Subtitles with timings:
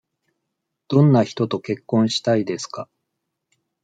[0.87, 2.89] どんな人と結婚したいですか。